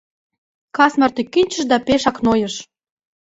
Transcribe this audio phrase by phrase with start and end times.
[0.75, 2.55] Кас марте кӱнчыш да пешак нойыш.